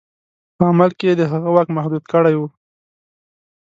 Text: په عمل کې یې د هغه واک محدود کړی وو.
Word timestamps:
په 0.57 0.63
عمل 0.71 0.91
کې 0.97 1.05
یې 1.09 1.13
د 1.19 1.21
هغه 1.31 1.49
واک 1.55 1.67
محدود 1.77 2.03
کړی 2.13 2.35
وو. 2.37 2.47